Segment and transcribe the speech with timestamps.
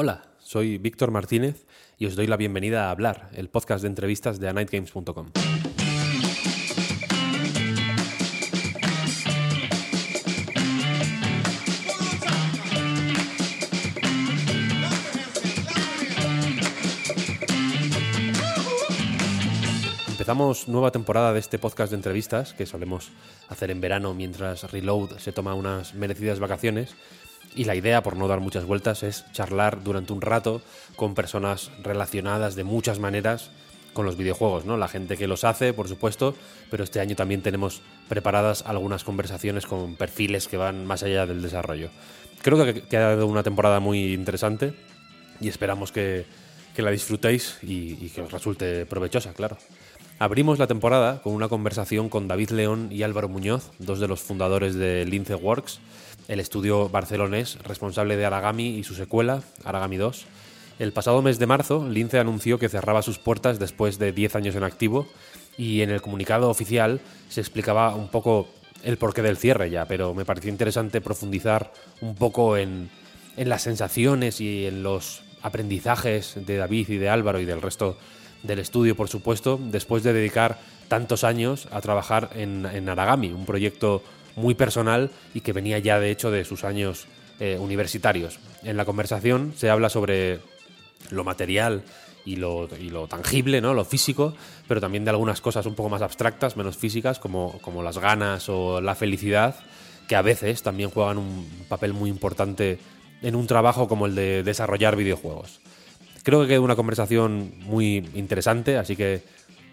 [0.00, 1.66] Hola, soy Víctor Martínez
[1.98, 5.32] y os doy la bienvenida a Hablar, el podcast de entrevistas de anightgames.com.
[20.10, 23.10] Empezamos nueva temporada de este podcast de entrevistas que solemos
[23.48, 26.94] hacer en verano mientras Reload se toma unas merecidas vacaciones.
[27.54, 30.62] Y la idea, por no dar muchas vueltas, es charlar durante un rato
[30.96, 33.50] con personas relacionadas de muchas maneras
[33.92, 34.76] con los videojuegos, ¿no?
[34.76, 36.36] La gente que los hace, por supuesto,
[36.70, 41.42] pero este año también tenemos preparadas algunas conversaciones con perfiles que van más allá del
[41.42, 41.90] desarrollo.
[42.42, 44.74] Creo que ha quedado una temporada muy interesante
[45.40, 46.26] y esperamos que,
[46.76, 49.58] que la disfrutéis y, y que os resulte provechosa, claro.
[50.20, 54.20] Abrimos la temporada con una conversación con David León y Álvaro Muñoz, dos de los
[54.20, 55.80] fundadores de Lince Works,
[56.28, 60.26] el estudio barcelonés responsable de Aragami y su secuela, Aragami 2.
[60.78, 64.54] El pasado mes de marzo, Lince anunció que cerraba sus puertas después de 10 años
[64.54, 65.08] en activo
[65.56, 68.48] y en el comunicado oficial se explicaba un poco
[68.84, 72.90] el porqué del cierre ya, pero me pareció interesante profundizar un poco en,
[73.36, 77.96] en las sensaciones y en los aprendizajes de David y de Álvaro y del resto
[78.42, 83.46] del estudio, por supuesto, después de dedicar tantos años a trabajar en, en Aragami, un
[83.46, 84.02] proyecto
[84.38, 87.06] muy personal y que venía ya de hecho de sus años
[87.40, 88.38] eh, universitarios.
[88.62, 90.40] En la conversación se habla sobre
[91.10, 91.82] lo material
[92.24, 93.74] y lo, y lo, tangible, ¿no?
[93.74, 94.34] lo físico,
[94.66, 98.48] pero también de algunas cosas un poco más abstractas, menos físicas, como, como las ganas
[98.48, 99.56] o la felicidad,
[100.08, 102.78] que a veces también juegan un papel muy importante
[103.22, 105.60] en un trabajo como el de desarrollar videojuegos.
[106.22, 109.22] Creo que queda una conversación muy interesante, así que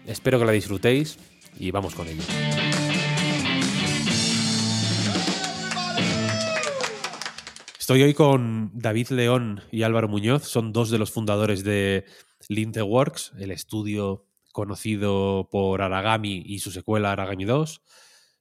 [0.06, 1.18] espero que la disfrutéis
[1.58, 2.22] y vamos con ello.
[7.86, 12.04] Estoy hoy con David León y Álvaro Muñoz, son dos de los fundadores de
[12.48, 17.80] Linteworks, el estudio conocido por Aragami y su secuela Aragami 2.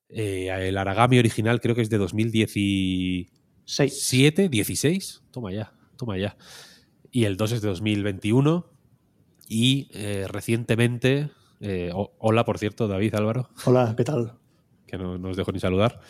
[0.09, 6.35] Eh, el Aragami original creo que es de 2017, 16, toma ya, toma ya.
[7.11, 8.65] Y el 2 es de 2021.
[9.47, 11.29] Y eh, recientemente,
[11.59, 13.51] eh, hola por cierto, David Álvaro.
[13.65, 14.39] Hola, ¿qué tal?
[14.87, 16.01] Que no, no os dejo ni saludar.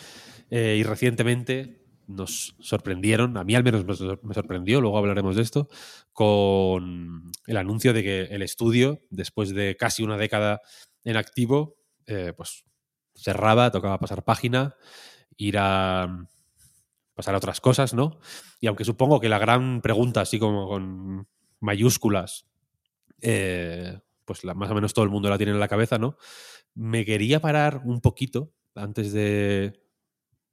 [0.50, 3.86] Y recientemente nos sorprendieron, a mí al menos
[4.24, 5.68] me sorprendió, luego hablaremos de esto,
[6.14, 10.62] con el anuncio de que el estudio, después de casi una década
[11.04, 11.78] en activo,
[12.08, 12.64] eh, pues
[13.16, 14.76] cerraba, tocaba pasar página,
[15.38, 16.28] ir a
[17.14, 18.20] pasar a otras cosas, ¿no?
[18.59, 21.28] Y aunque supongo que la gran pregunta, así como con
[21.59, 22.46] mayúsculas,
[23.22, 26.18] eh, pues más o menos todo el mundo la tiene en la cabeza, ¿no?
[26.74, 29.84] Me quería parar un poquito antes de,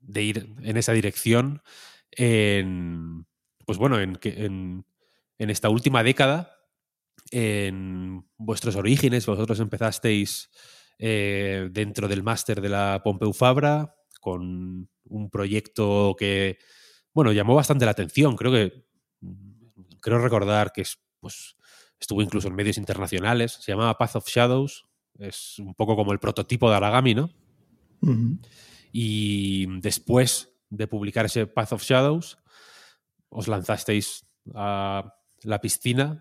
[0.02, 1.62] de ir en esa dirección
[2.10, 3.26] en,
[3.64, 4.84] pues bueno, en, en,
[5.38, 6.58] en esta última década,
[7.31, 10.50] en vuestros orígenes, vosotros empezasteis
[10.99, 16.58] eh, dentro del máster de la Pompeu Fabra con un proyecto que,
[17.12, 18.37] bueno, llamó bastante la atención.
[18.37, 18.87] Creo que,
[20.00, 21.56] creo recordar que es, pues,
[21.99, 23.58] estuvo incluso en medios internacionales.
[23.60, 24.84] Se llamaba Path of Shadows.
[25.19, 27.31] Es un poco como el prototipo de Aragami, ¿no?
[28.93, 32.39] Y después de publicar ese Path of Shadows,
[33.29, 36.21] os lanzasteis a la piscina.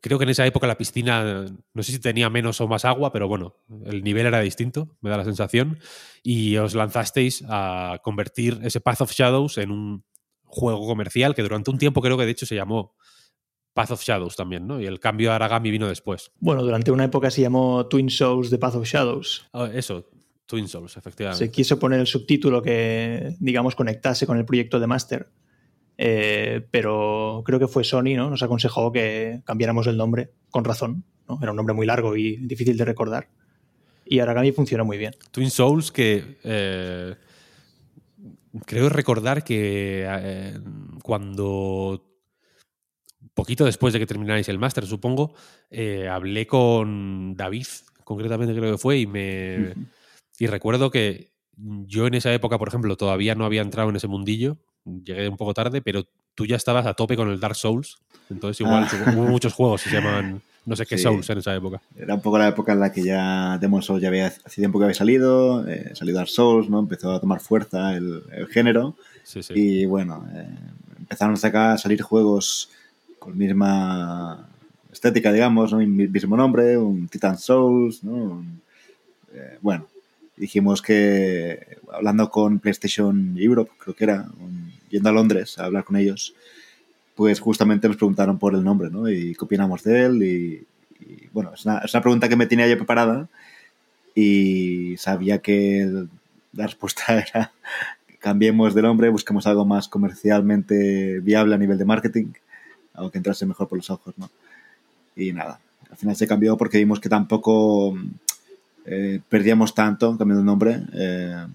[0.00, 3.12] Creo que en esa época la piscina, no sé si tenía menos o más agua,
[3.12, 5.78] pero bueno, el nivel era distinto, me da la sensación.
[6.22, 10.04] Y os lanzasteis a convertir ese Path of Shadows en un
[10.44, 12.96] juego comercial que durante un tiempo creo que de hecho se llamó
[13.72, 14.80] Path of Shadows también, ¿no?
[14.80, 16.32] Y el cambio a Aragami vino después.
[16.40, 19.48] Bueno, durante una época se llamó Twin Souls de Path of Shadows.
[19.52, 20.08] Ah, eso,
[20.50, 21.44] Twin Souls, efectivamente.
[21.44, 25.28] Se quiso poner el subtítulo que, digamos, conectase con el proyecto de Master.
[25.96, 28.30] Eh, pero creo que fue Sony, ¿no?
[28.30, 31.38] Nos aconsejó que cambiáramos el nombre, con razón, ¿no?
[31.40, 33.28] Era un nombre muy largo y difícil de recordar.
[34.04, 35.14] Y Aragami funcionó muy bien.
[35.30, 37.14] Twin Souls, que eh,
[38.66, 40.58] creo recordar que eh,
[41.02, 42.10] cuando
[43.34, 45.34] poquito después de que termináis el máster, supongo,
[45.70, 47.66] eh, hablé con David,
[48.02, 49.74] concretamente creo que fue, y me.
[50.40, 51.28] Y recuerdo que
[51.86, 54.56] yo en esa época, por ejemplo, todavía no había entrado en ese mundillo.
[55.04, 57.98] Llegué un poco tarde, pero tú ya estabas a tope con el Dark Souls.
[58.30, 59.12] Entonces, igual, Ah.
[59.14, 61.02] hubo muchos juegos que se llaman no sé qué Sí.
[61.04, 61.82] Souls en esa época.
[61.96, 64.78] Era un poco la época en la que ya Demon Souls ya había hace tiempo
[64.78, 66.78] que había salido, eh, salido Dark Souls, ¿no?
[66.78, 68.94] Empezó a tomar fuerza el, el género.
[69.24, 69.52] Sí, sí.
[69.56, 70.48] Y bueno, eh,
[70.98, 72.70] empezaron a sacar, a salir juegos
[73.18, 74.48] con misma
[74.92, 75.78] estética, digamos, ¿no?
[75.78, 78.12] Mi- mismo nombre, un Titan Souls, ¿no?
[78.12, 78.60] Un-
[79.34, 79.86] eh, bueno,
[80.40, 84.26] dijimos que hablando con PlayStation Europe, creo que era,
[84.88, 86.34] yendo a Londres a hablar con ellos,
[87.14, 89.08] pues justamente nos preguntaron por el nombre, ¿no?
[89.08, 90.66] Y qué opinamos de él y,
[91.04, 93.28] y, bueno, es una, es una pregunta que me tenía yo preparada
[94.14, 96.06] y sabía que
[96.54, 97.02] la respuesta
[97.34, 97.52] era
[98.18, 102.32] cambiemos de nombre, busquemos algo más comercialmente viable a nivel de marketing,
[102.94, 104.30] algo que entrase mejor por los ojos, ¿no?
[105.16, 105.60] Y nada,
[105.90, 107.94] al final se cambió porque vimos que tampoco
[108.92, 111.46] eh, perdíamos tanto cambiando el nombre, eh,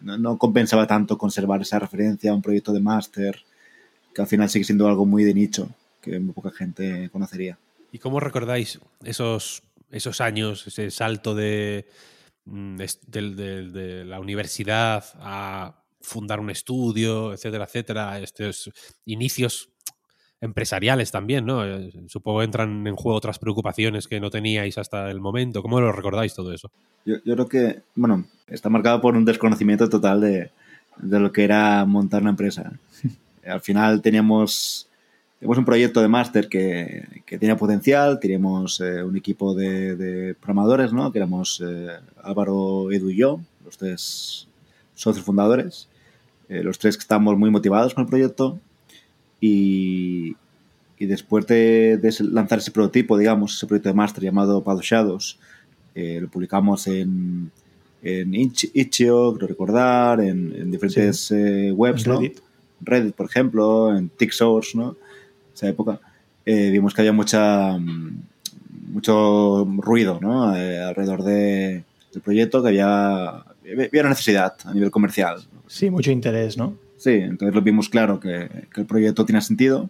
[0.00, 3.42] no, compensaba tanto conservar esa referencia a un proyecto de máster,
[4.14, 5.68] que al final sigue siendo algo muy de nicho,
[6.00, 7.58] que muy poca gente conocería.
[7.90, 11.86] ¿Y cómo recordáis esos, esos años, ese salto de,
[12.44, 12.76] mm,
[13.08, 18.20] del- de la universidad a fundar un estudio, etcétera, etcétera?
[18.20, 18.70] Estos
[19.04, 19.70] inicios
[20.40, 21.64] empresariales también, ¿no?
[21.66, 25.62] Eh, Supongo que entran en juego otras preocupaciones que no teníais hasta el momento.
[25.62, 26.70] ¿Cómo lo recordáis todo eso?
[27.04, 30.50] Yo, yo creo que, bueno, está marcado por un desconocimiento total de,
[31.00, 32.72] de lo que era montar una empresa.
[33.46, 34.88] Al final teníamos,
[35.38, 40.34] teníamos un proyecto de máster que, que tenía potencial, teníamos eh, un equipo de, de
[40.34, 41.10] programadores, ¿no?
[41.12, 41.88] Que éramos eh,
[42.22, 44.48] Álvaro, Edu y yo, los tres
[44.94, 45.88] socios fundadores,
[46.48, 48.58] eh, los tres que estábamos muy motivados con el proyecto
[49.40, 50.36] y,
[50.98, 51.98] y después de,
[52.32, 55.38] lanzar ese prototipo, digamos, ese proyecto de máster llamado Path of Shadows,
[55.94, 57.50] eh, lo publicamos en,
[58.02, 62.20] en Itch- Itch.io, creo recordar, en, en diferentes eh, webs, En ¿no?
[62.20, 62.38] Reddit.
[62.80, 64.96] Reddit, por ejemplo, en TikSource, ¿no?
[65.54, 66.00] Esa época.
[66.46, 68.22] eh, vimos que había mucha mm,
[68.92, 70.54] mucho ruido, ¿no?
[70.56, 75.40] Eh, alrededor de, del proyecto, que había, había una necesidad a nivel comercial.
[75.66, 76.74] Sí, mucho interés, ¿no?
[76.98, 79.88] Sí, entonces lo vimos claro que, que el proyecto tiene sentido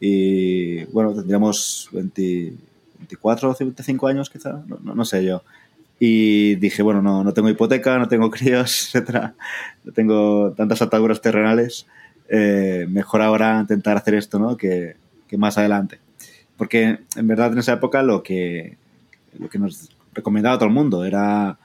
[0.00, 2.54] y bueno, tendríamos 20
[2.98, 5.42] 24 o 25 años quizá, no, no- no sé yo.
[6.00, 9.34] Y dije, bueno, no, no tengo hipoteca, no tengo críos, etcétera,
[9.84, 11.86] no tengo tantas ataduras terrenales,
[12.28, 14.56] eh, mejor ahora intentar hacer esto, ¿no?
[14.56, 14.96] Que,
[15.28, 15.98] que más adelante.
[16.56, 18.76] Porque en verdad en esa época lo que,
[19.38, 21.58] lo que nos recomendaba todo el mundo era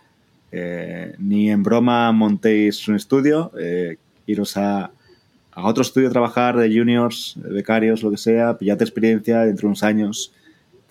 [0.52, 3.98] eh, ni en broma montéis un estudio, eh,
[4.30, 4.92] iros a,
[5.52, 9.64] a otro estudio a trabajar de juniors, de becarios, lo que sea, pillate experiencia dentro
[9.64, 10.32] de unos años,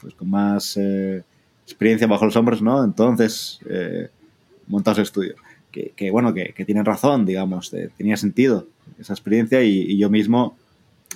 [0.00, 1.22] pues con más eh,
[1.64, 2.84] experiencia bajo los hombros, ¿no?
[2.84, 4.08] Entonces, eh,
[4.66, 5.34] montaos el estudio.
[5.70, 8.66] Que, que, bueno, que, que tienen razón, digamos, de- tenía sentido
[8.98, 10.56] esa experiencia y, y yo mismo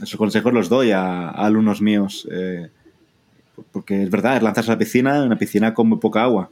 [0.02, 2.28] esos consejos los doy a, a alumnos míos.
[2.30, 2.68] eh,
[3.70, 6.50] porque es verdad, es lanzarse a la piscina, una piscina con muy poca agua.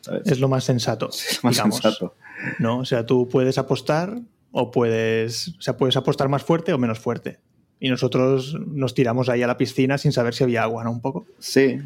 [0.00, 0.22] ¿sabes?
[0.26, 1.08] Es lo más sensato.
[1.30, 1.76] Es más digamos.
[1.76, 2.14] sensato.
[2.58, 2.78] ¿no?
[2.80, 4.18] O sea, tú puedes apostar
[4.52, 7.40] o puedes, o sea, puedes apostar más fuerte o menos fuerte.
[7.80, 10.90] Y nosotros nos tiramos ahí a la piscina sin saber si había agua, ¿no?
[10.90, 11.26] Un poco.
[11.38, 11.78] Sí,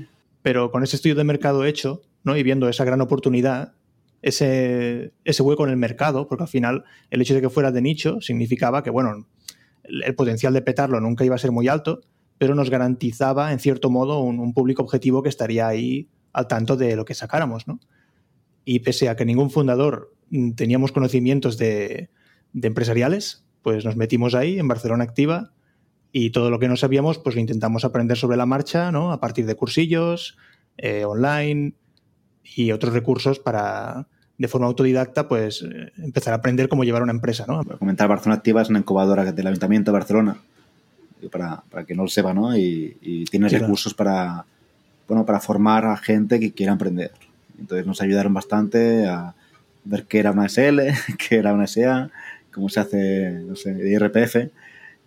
[0.42, 2.37] Pero con ese estudio de mercado hecho, ¿no?
[2.37, 3.75] Y viendo esa gran oportunidad,
[4.23, 7.83] ese, ese hueco en el mercado, porque al final el hecho de que fuera de
[7.83, 9.26] nicho significaba que, bueno,
[9.85, 12.00] el, el potencial de petarlo nunca iba a ser muy alto,
[12.38, 16.76] pero nos garantizaba, en cierto modo, un, un público objetivo que estaría ahí al tanto
[16.76, 17.81] de lo que sacáramos, ¿no?
[18.64, 22.09] Y pese a que ningún fundador mm, teníamos conocimientos de,
[22.52, 25.50] de empresariales, pues nos metimos ahí en Barcelona Activa
[26.12, 29.12] y todo lo que no sabíamos, pues lo intentamos aprender sobre la marcha, ¿no?
[29.12, 30.37] A partir de cursillos,
[30.78, 31.73] eh, online
[32.56, 34.06] y otros recursos para,
[34.37, 37.62] de forma autodidacta, pues eh, empezar a aprender cómo llevar una empresa, ¿no?
[37.64, 40.37] Para comentar, Barcelona Activa es una incubadora del Ayuntamiento de Barcelona,
[41.30, 42.56] para, para que no lo sepa, ¿no?
[42.56, 43.66] Y, y tiene Sí, claro.
[43.66, 44.44] recursos para,
[45.09, 47.12] bueno, para formar a gente que quiera emprender.
[47.59, 49.35] Entonces nos ayudaron bastante a
[49.85, 50.80] ver qué era una SL,
[51.28, 52.11] qué era una SA,
[52.52, 54.49] cómo se hace, no sé, IRPF,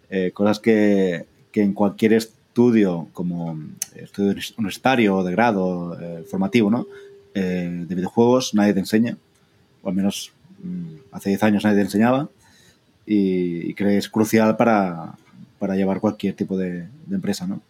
[0.10, 3.60] eh, cosas que, que en cualquier estudio, como
[3.96, 6.88] estudio universitario de grado eh, formativo, ¿no?
[7.34, 9.18] Eh, de videojuegos, nadie te enseña,
[9.84, 10.32] o al menos
[10.64, 12.30] mm, hace 10 años nadie te enseñaba,
[13.06, 15.16] y, y creo que es crucial para,
[15.60, 17.62] para llevar cualquier tipo de, de empresa, ¿no?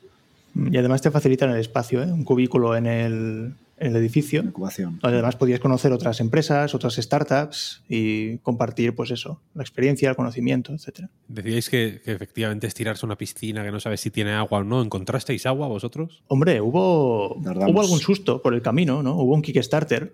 [0.55, 2.09] Y además te facilitan el espacio, ¿eh?
[2.09, 4.41] un cubículo en el, en el edificio.
[4.41, 4.99] Incubación.
[5.01, 10.15] donde Además podías conocer otras empresas, otras startups y compartir, pues eso, la experiencia, el
[10.15, 11.09] conocimiento, etcétera.
[11.27, 14.63] Decíais que, que efectivamente es tirarse una piscina que no sabes si tiene agua o
[14.63, 14.81] no.
[14.81, 16.23] ¿Encontrasteis agua vosotros?
[16.27, 17.71] Hombre, hubo, Tardamos.
[17.71, 19.15] hubo algún susto por el camino, ¿no?
[19.15, 20.13] Hubo un Kickstarter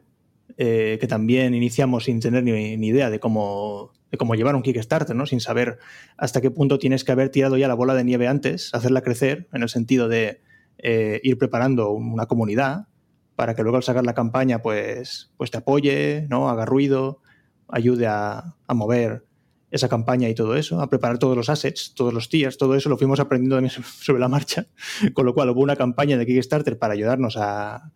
[0.58, 4.63] eh, que también iniciamos sin tener ni, ni idea de cómo, de cómo llevar un
[4.63, 5.25] Kickstarter, ¿no?
[5.25, 5.77] Sin saber
[6.18, 9.48] hasta qué punto tienes que haber tirado ya la bola de nieve antes, hacerla crecer,
[9.53, 10.41] en el sentido de
[10.80, 12.88] eh, ir preparando una comunidad
[13.41, 16.48] para que luego al sacar la campaña, pues, pues te apoye, ¿no?
[16.48, 17.24] Haga ruido,
[17.67, 19.25] ayude a, a mover
[19.71, 22.88] esa campaña y todo eso, a preparar todos los assets, todos los tiers, todo eso
[22.88, 23.67] lo fuimos aprendiendo
[24.00, 24.67] sobre la marcha,
[25.15, 27.91] con lo cual hubo una campaña de Kickstarter para ayudarnos a...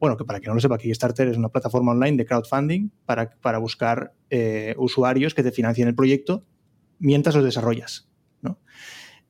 [0.00, 3.28] Bueno, que para que no lo sepa, Kickstarter es una plataforma online de crowdfunding para,
[3.28, 6.46] para buscar eh, usuarios que te financien el proyecto
[6.98, 8.08] mientras los desarrollas.
[8.40, 8.58] ¿no?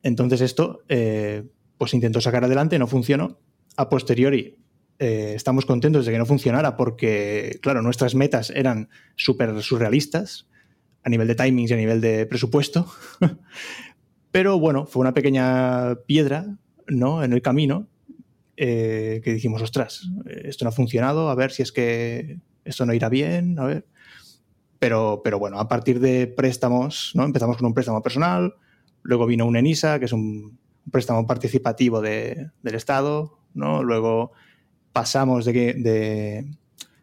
[0.04, 3.40] Entonces esto, eh, pues intentó sacar adelante, no funcionó.
[3.76, 4.56] A posteriori,
[4.98, 10.48] eh, estamos contentos de que no funcionara porque, claro, nuestras metas eran súper surrealistas
[11.04, 12.86] a nivel de timings y a nivel de presupuesto.
[14.30, 17.22] Pero bueno, fue una pequeña piedra ¿no?
[17.24, 17.86] en el camino
[18.56, 22.92] eh, que dijimos, ostras, esto no ha funcionado, a ver si es que esto no
[22.92, 23.86] irá bien, a ver.
[24.78, 27.24] Pero, pero bueno, a partir de préstamos, ¿no?
[27.24, 28.54] empezamos con un préstamo personal,
[29.02, 30.58] luego vino un ENISA, que es un
[30.90, 33.82] préstamo participativo de- del Estado, ¿no?
[33.82, 34.32] luego
[34.92, 36.46] pasamos de, de,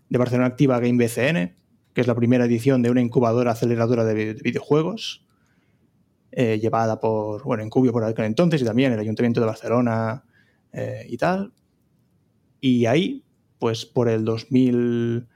[0.10, 1.56] de Barcelona Activa a Game BCN,
[1.94, 5.26] que es la primera edición de una incubadora aceleradora de, vi- de videojuegos,
[6.32, 10.24] eh, llevada por, bueno, Incubio por aquel entonces y también el Ayuntamiento de Barcelona
[10.74, 11.54] eh, y tal.
[12.60, 13.24] Y ahí,
[13.60, 15.28] pues por el 2000,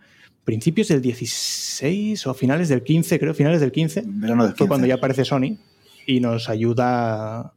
[0.43, 4.67] principios del 16 o finales del 15, creo, finales del 15, Verano del fue 15.
[4.67, 5.57] cuando ya aparece Sony
[6.05, 7.53] y nos ayuda,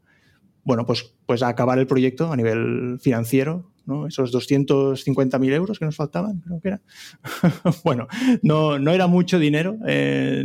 [0.64, 4.06] bueno, pues, pues a acabar el proyecto a nivel financiero, ¿no?
[4.06, 6.80] Esos 250.000 euros que nos faltaban, creo que era.
[7.84, 8.06] bueno,
[8.42, 10.44] no, no era mucho dinero eh,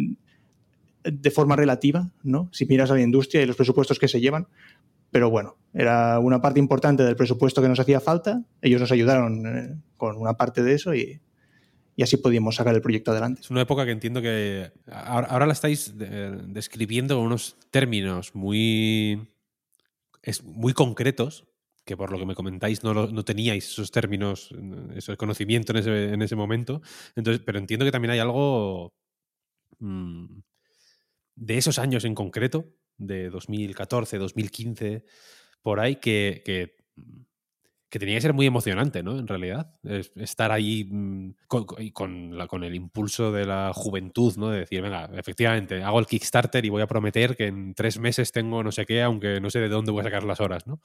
[1.04, 2.50] de forma relativa, ¿no?
[2.52, 4.48] Si miras a la industria y los presupuestos que se llevan,
[5.12, 8.44] pero bueno, era una parte importante del presupuesto que nos hacía falta.
[8.62, 11.22] Ellos nos ayudaron eh, con una parte de eso y,
[11.96, 13.42] y así pudimos sacar el proyecto adelante.
[13.42, 18.36] Es una época que entiendo que ahora, ahora la estáis eh, describiendo con unos términos
[18.36, 19.28] muy,
[20.28, 21.48] es, muy concretos,
[21.86, 24.50] que por lo que me comentáis no, no teníais esos términos,
[24.94, 26.82] ese conocimiento en ese, en ese momento.
[27.16, 28.94] Entonces, pero entiendo que también hay algo
[29.80, 30.40] mm,
[31.36, 35.06] de esos años en concreto, de 2014, 2015,
[35.62, 36.76] por ahí, que, que,
[37.90, 39.18] que tenía que ser muy emocionante, ¿no?
[39.18, 44.50] En realidad, Es- estar ahí mm, con, el impulso de la juventud, ¿no?
[44.50, 48.32] De decir, venga, efectivamente, hago el Kickstarter y voy a prometer que en tres meses
[48.34, 50.82] tengo no sé qué, aunque no sé de dónde voy a sacar las horas, ¿no?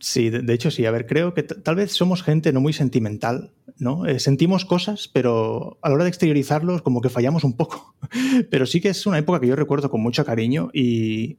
[0.00, 0.84] Sí, de, hecho sí.
[0.84, 4.06] A ver, creo que tal vez somos gente no muy sentimental, ¿no?
[4.06, 7.94] Eh, sentimos cosas, pero a la hora de exteriorizarlos como que fallamos un poco.
[8.50, 11.38] pero sí que es una época que yo recuerdo con mucho cariño y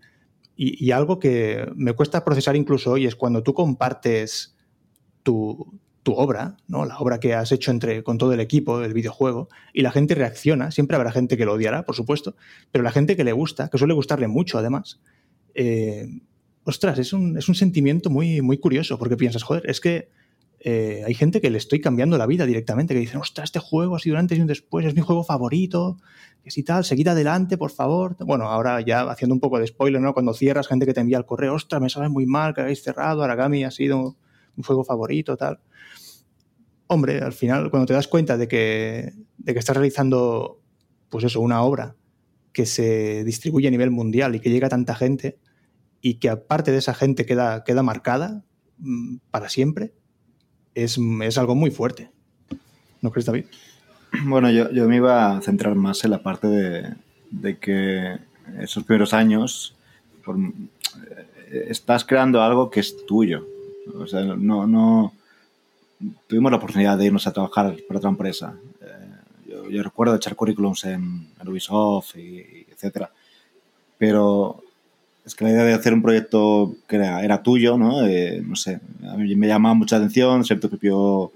[0.91, 4.52] algo que me cuesta procesar incluso hoy es cuando tú compartes
[5.23, 6.85] tu, obra, ¿no?
[6.85, 10.15] La obra que has hecho entre, con todo el equipo, el videojuego, y la gente
[10.15, 10.69] reacciona.
[10.71, 12.35] Siempre habrá gente que lo odiará, por supuesto,
[12.71, 14.99] pero la gente que le gusta, que suele gustarle mucho además,
[15.55, 16.07] eh,
[16.65, 20.09] ostras, es un, es un sentimiento muy, muy curioso, porque piensas, joder, es que
[20.65, 23.97] eh, hay gente que le estoy cambiando la vida directamente, que dicen, ostras, este juego
[23.97, 25.97] ha sido un antes y un después, es mi juego favorito,
[26.41, 28.15] que si tal, seguid adelante, por favor.
[28.19, 30.13] Bueno, ahora ya haciendo un poco de spoiler, ¿no?
[30.13, 32.81] Cuando cierras, gente que te envía el correo, ostras, me sabe muy mal que hayáis
[32.81, 34.15] cerrado, Aragami ha sido
[34.57, 35.59] un juego favorito, tal.
[36.87, 40.59] Hombre, al final, cuando te das cuenta de que, de que estás realizando,
[41.09, 41.95] pues eso, una obra
[42.51, 45.37] que se distribuye a nivel mundial y que llega a tanta gente,
[46.01, 48.43] y que aparte de esa gente queda, queda marcada
[48.77, 49.93] mm, para siempre,
[50.75, 52.11] es, es algo muy fuerte.
[53.01, 53.45] ¿No crees, David?
[54.25, 56.93] Bueno, yo, yo me iba a centrar más en la parte de,
[57.31, 58.19] de que
[58.59, 59.75] esos primeros años
[60.27, 63.47] eh, estás creando algo que es tuyo.
[63.95, 65.13] O sea, no, no
[66.27, 68.55] tuvimos la oportunidad de irnos a trabajar para otra empresa.
[68.81, 73.11] Eh, yo yo recuerdo echar currículums en, Ubisoft, y, etcétera.
[73.97, 74.61] Pero
[75.25, 78.05] es que la idea de hacer un proyecto que era, tuyo, ¿no?
[78.05, 81.31] Eh, no sé, a mí me llama mucha atención ser tu propio,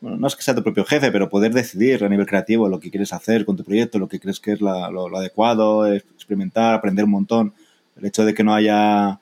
[0.00, 2.78] bueno, no es que sea tu propio jefe, pero poder decidir a nivel creativo lo
[2.78, 7.04] que quieres hacer con tu proyecto, lo que crees que es lo, adecuado, experimentar, aprender
[7.04, 7.52] un montón.
[7.96, 9.18] El hecho de que no haya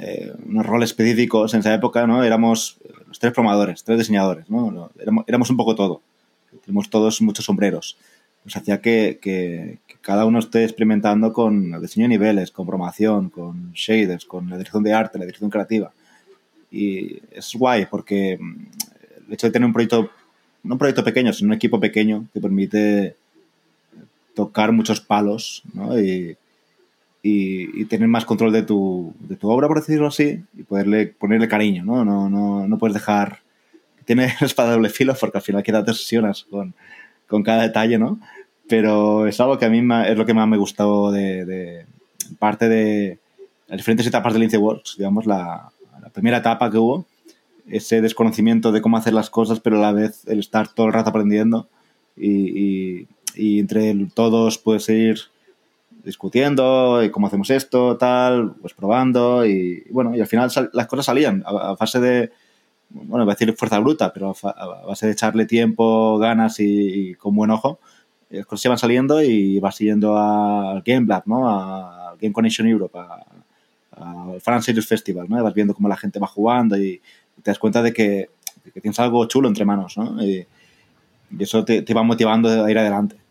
[0.00, 2.22] eh, unos roles específicos en esa época, ¿no?
[2.22, 4.90] Éramos los tres programadores, tres diseñadores, ¿no?
[5.26, 6.02] Éramos, un poco todo.
[6.64, 7.96] Tenemos todos muchos sombreros.
[8.44, 13.28] Pues hacía que, que, cada uno esté experimentando con el diseño de niveles, con programación,
[13.28, 15.90] con shaders, con la dirección de arte, la dirección creativa.
[16.70, 18.66] Y es guay porque mm,
[19.26, 20.10] el hecho de tener un proyecto,
[20.62, 23.16] no un proyecto pequeño, sino un equipo pequeño, te permite
[24.34, 25.98] tocar muchos palos ¿no?
[26.00, 26.36] y,
[27.22, 31.48] y, tener más control de tu, de tu, obra, por decirlo así, y poderle ponerle
[31.48, 32.04] cariño, ¿no?
[32.04, 33.40] No, no, no puedes dejar...
[34.04, 36.74] Tiene espada de doble filo porque al final queda te sesiones con,
[37.26, 38.20] con cada detalle, ¿no?
[38.68, 41.86] Pero es algo que a mí es lo que más me gustó de, de
[42.38, 43.18] parte de
[43.66, 45.70] las diferentes etapas del Lince Works, digamos, la,
[46.02, 47.06] la, primera etapa que hubo,
[47.68, 50.92] ese desconocimiento de cómo hacer las cosas, pero a la vez el estar todo el
[50.92, 51.68] rato aprendiendo
[52.16, 55.18] y, y, y entre todos puedes ir
[56.08, 61.04] discutiendo y cómo hacemos esto, tal, pues probando y, bueno, y al final las cosas
[61.04, 62.32] salían a, fase de,
[62.88, 67.36] bueno, voy a decir fuerza bruta, pero a, base de echarle tiempo, ganas y, con
[67.36, 67.78] buen ojo,
[68.30, 71.48] las cosas iban saliendo y vas siguiendo al Game Lab, ¿no?
[71.48, 72.98] Al Game Connection Europe,
[73.92, 75.38] al Fan Series Festival, ¿no?
[75.38, 77.02] Y vas viendo cómo la gente va jugando y
[77.42, 78.30] te das cuenta de que,
[78.80, 80.24] tienes algo chulo entre manos, ¿no?
[80.24, 80.46] Y,
[81.38, 83.27] eso te, te va motivando a ir adelante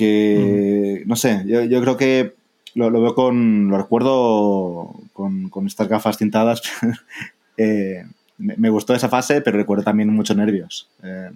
[0.00, 2.32] que, no sé, yo, yo creo que
[2.74, 6.62] lo, veo con, lo recuerdo con, con estas gafas tintadas.
[7.58, 8.04] eh,
[8.38, 10.88] me, gustó esa fase, pero recuerdo también muchos nervios.
[11.02, 11.30] Eh,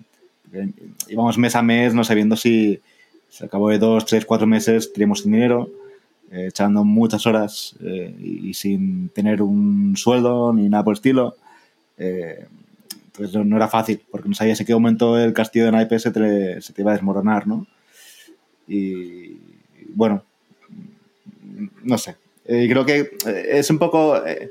[1.09, 2.80] íbamos mes a mes no sabiendo si
[3.28, 5.68] se acabó de dos, tres, cuatro meses, teníamos dinero,
[6.30, 11.36] eh, echando muchas horas eh, y, sin tener un sueldo ni nada por el estilo.
[11.99, 16.10] entonces no, era fácil, porque no sabías en qué momento el castillo de naipes se
[16.10, 17.67] te, se te iba a desmoronar, ¿no?
[18.67, 19.37] Y
[19.95, 20.25] bueno,
[21.83, 22.17] no sé.
[22.47, 24.50] Eh, creo que eh, es un poco eh,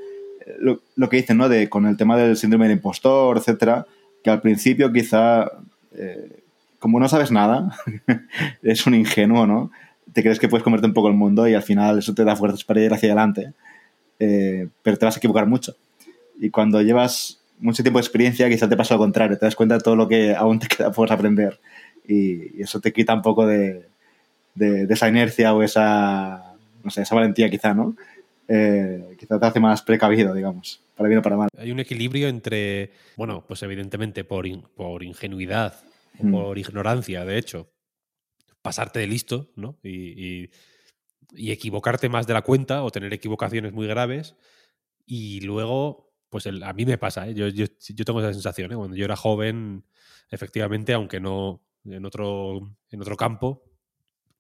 [0.60, 1.50] lo, que dicen, ¿no?
[1.50, 3.86] De, con el tema del síndrome del impostor, etcétera,
[4.24, 5.52] que al principio quizá,
[6.80, 7.78] como no sabes nada,
[8.64, 9.72] es un ingenuo, ¿no?
[10.12, 12.36] Te crees que puedes comerte un poco el mundo y al final eso te da
[12.36, 13.54] fuerzas para ir hacia adelante,
[14.18, 15.76] pero te vas a equivocar mucho.
[16.40, 19.76] Y cuando llevas mucho tiempo de experiencia, quizá te pasa lo contrario, te das cuenta
[19.76, 21.60] de todo lo que aún te queda por aprender
[22.06, 23.88] y eso te quita un poco de,
[24.56, 27.96] de, esa inercia o esa, no sé, esa valentía quizá, ¿no?
[28.48, 31.50] Eh, quizá te hace más precavido, digamos, para bien o para mal.
[31.58, 35.76] Hay un equilibrio entre, bueno, pues evidentemente por, por ingenuidad
[36.20, 36.32] o mm.
[36.32, 37.72] por ignorancia, de hecho,
[38.62, 39.80] pasarte de listo, ¿no?
[39.84, 40.50] Y,
[41.36, 44.36] y, equivocarte más de la cuenta o tener equivocaciones muy graves.
[45.06, 47.34] Y luego, pues a mí me pasa, ¿eh?
[47.34, 48.76] yo, yo, yo, tengo esa sensación, ¿eh?
[48.76, 49.84] cuando yo era joven,
[50.30, 53.64] efectivamente, aunque no en otro, en otro campo,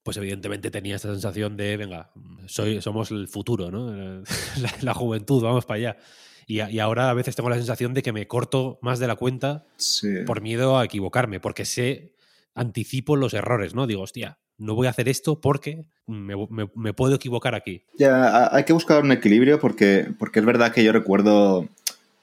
[0.04, 2.12] pues evidentemente tenía esta sensación de, venga,
[2.46, 4.24] soy, somos el futuro, ¿no?
[4.82, 5.98] La, juventud, vamos para allá.
[6.46, 9.66] Y, ahora a veces tengo la sensación de que me corto más de la cuenta
[10.26, 12.14] por miedo a equivocarme, porque sé,
[12.54, 13.88] anticipo los errores, ¿no?
[13.88, 17.84] Digo, hostia, no voy a hacer esto porque me, puedo equivocar aquí.
[17.98, 21.70] Ya, hay que buscar un equilibrio porque, porque es verdad que yo recuerdo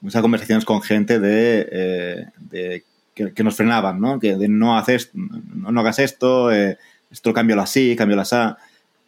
[0.01, 4.19] muchas conversaciones con gente de, eh, que, nos frenaban, ¿no?
[4.19, 6.77] Que de no haces, no, hagas esto, eh,
[7.11, 8.35] esto cámbialo así, cámbialo así.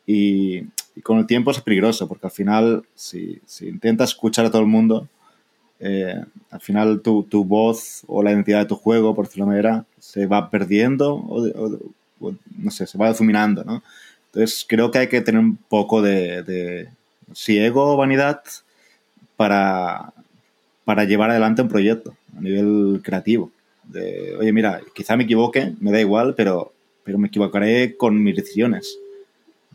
[0.06, 0.58] Y,
[0.96, 4.62] y, con el tiempo es peligroso, porque al final, si, si intentas escuchar a todo
[4.62, 5.08] el mundo,
[5.80, 9.52] eh, al final tu, tu, voz o la identidad de tu juego, por decirlo de
[9.52, 13.84] manera, se va perdiendo o, no sé, se va difuminando, ¿no?
[14.28, 16.90] Entonces creo que hay que tener un poco de, de
[17.34, 18.42] si ego o vanidad
[19.36, 20.14] para,
[20.86, 23.52] para llevar adelante un proyecto a nivel creativo.
[23.84, 26.73] De, oye, mira, quizá me equivoque, me da igual, pero
[27.04, 28.98] pero me equivocaré con mis decisiones.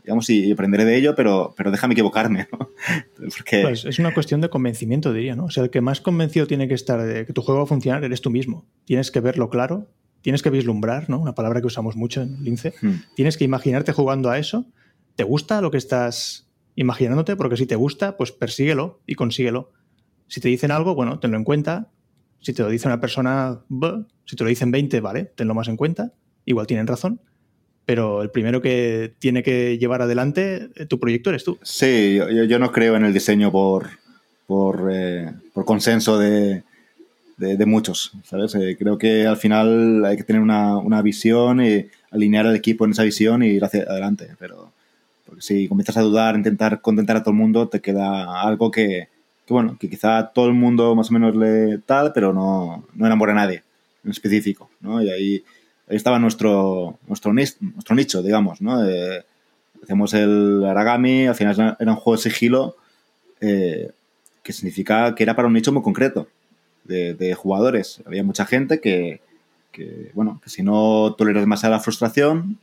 [0.03, 2.69] Digamos, y, aprenderé de ello, pero, pero déjame equivocarme, ¿no?
[3.37, 3.61] Porque...
[3.61, 5.45] Pues es una cuestión de convencimiento, diría, ¿no?
[5.45, 7.67] O sea, el que más convencido tiene que estar de que tu juego va a
[7.67, 8.65] funcionar eres tú mismo.
[8.85, 9.87] Tienes que verlo claro,
[10.21, 11.19] tienes que vislumbrar, ¿no?
[11.19, 12.73] Una palabra que usamos mucho en Lince.
[12.81, 13.01] Hmm.
[13.15, 14.65] Tienes que imaginarte jugando a eso.
[15.15, 17.35] ¿Te gusta lo que estás imaginándote?
[17.35, 19.71] Porque si te gusta, pues persíguelo y consíguelo.
[20.27, 21.91] Si te dicen algo, bueno, tenlo en cuenta.
[22.39, 23.59] Si te lo dice una persona,
[24.25, 26.13] si te lo dicen 20, vale, tenlo más en cuenta
[26.49, 27.21] igual tienen razón,
[27.85, 31.57] pero el primero que tiene que llevar adelante eh, tu proyecto eres tú.
[31.61, 33.89] Sí, yo, yo no creo en el diseño por,
[34.47, 36.63] por, eh, por consenso de,
[37.37, 38.55] de, muchos, ¿sabes?
[38.55, 42.83] Eh, creo que al final hay que tener una, una, visión y alinear al equipo
[42.83, 44.71] en esa visión y ir hacia adelante, pero
[45.25, 49.07] porque si comienzas a dudar, intentar contentar a todo el mundo, te queda algo que,
[49.45, 53.05] que bueno, que quizá todo el mundo más o menos le tal, pero no, no
[53.05, 53.63] enamora a nadie
[54.03, 55.01] en específico, ¿no?
[55.01, 55.43] Y ahí,
[55.89, 58.87] ahí estaba nuestro, nuestro, nuestro nicho, digamos, ¿no?
[58.87, 59.25] Eh,
[59.83, 62.75] hacemos el Aragami, al final era un juego de sigilo,
[63.41, 63.91] eh,
[64.43, 66.27] que significa que era para un nicho muy concreto
[66.83, 68.01] de, jugadores.
[68.05, 69.21] Había mucha gente que,
[70.13, 72.57] bueno, que si no toleras demasiada frustración,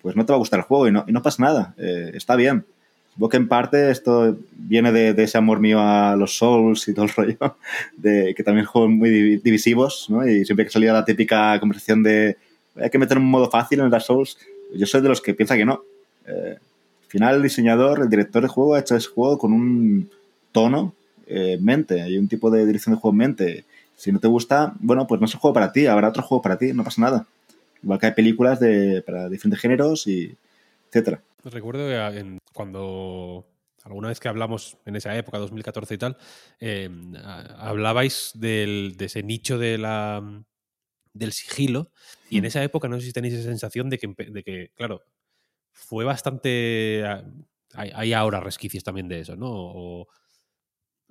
[0.00, 1.74] pues no te va a gustar el juego y no, y no pasa nada.
[1.76, 2.64] Eh, está bien.
[3.12, 7.04] Supongo que en parte esto viene de, ese amor mío a los Souls y todo
[7.06, 7.56] el rollo,
[7.96, 10.26] de que también juegos muy divisivos, ¿no?
[10.26, 12.38] Y siempre que salía la típica conversación de
[12.80, 14.38] hay que meter un modo fácil en las Souls,
[14.74, 15.82] yo soy de los que piensa que no.
[16.26, 20.10] Eh, al final el diseñador, el director de juego ha hecho ese juego con un
[20.52, 20.94] tono
[21.26, 23.64] eh, mente, hay un tipo de dirección de juego en mente.
[23.96, 26.42] Si no te gusta, bueno, pues no es el juego para ti, habrá otro juego
[26.42, 27.26] para ti, no pasa nada.
[27.82, 30.36] Igual que hay películas de, para diferentes géneros y
[30.88, 31.20] etcétera.
[31.44, 33.46] Recuerdo que cuando
[33.84, 36.16] alguna vez que hablamos en esa época, 2014 y tal,
[36.60, 36.90] eh,
[37.58, 40.22] hablabais del, de ese nicho de la,
[41.18, 41.90] del sigilo
[42.30, 42.46] y en mm.
[42.46, 45.02] esa época no sé si tenéis esa sensación de que, de que claro,
[45.72, 47.04] fue bastante...
[47.74, 49.48] Hay, hay, ahora resquicios también de eso, ¿no?
[49.50, 50.08] O,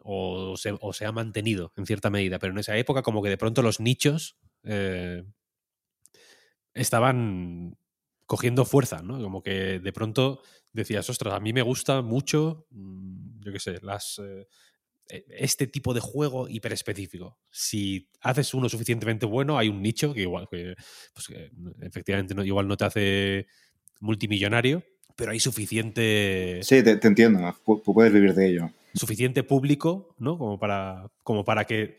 [0.03, 3.61] o se, ha mantenido en cierta medida, pero en esa época como que de pronto
[3.61, 5.23] los nichos eh,
[6.73, 7.77] estaban
[8.25, 9.21] cogiendo fuerza, ¿no?
[9.21, 10.41] Como que de pronto
[10.71, 14.19] decías, ostras, a mí me gusta mucho, mm, yo qué sé, las...
[14.19, 14.47] Eh,
[15.09, 17.37] este tipo de juego hiperespecífico.
[17.49, 20.75] Si haces uno suficientemente bueno, hay un nicho que igual, que,
[21.13, 21.27] pues
[21.81, 23.47] efectivamente no, igual no te hace
[23.99, 24.83] multimillonario,
[25.15, 26.59] pero hay suficiente...
[26.63, 30.37] Sí, te, te entiendo, puedes vivir de ello suficiente público, ¿no?
[30.37, 31.97] Como para, como para que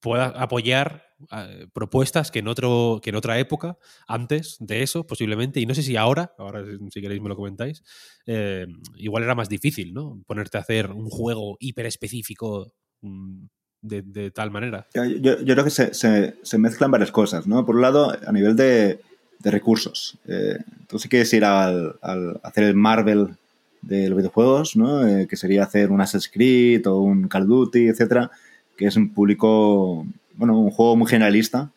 [0.00, 5.60] pueda apoyar eh, propuestas que en, otro, que en otra época, antes de eso, posiblemente,
[5.60, 7.82] y no sé si ahora, ahora si queréis me lo comentáis,
[8.26, 10.22] eh, igual era más difícil, ¿no?
[10.26, 13.46] Ponerte a hacer un juego hiper específico mm,
[13.82, 14.86] de, tal manera.
[14.94, 17.64] Yo, creo que se, se, mezclan varias cosas, ¿no?
[17.64, 19.00] Por un lado, a nivel de,
[19.38, 20.18] de recursos.
[20.26, 23.36] Eh, tú si quieres ir al, al hacer el Marvel
[23.82, 25.06] de los videojuegos, ¿no?
[25.06, 28.30] Eh, que sería hacer un Assassin's Creed o un Call of Duty, etcétera,
[28.76, 31.70] que es un público, bueno, un juego muy generalista.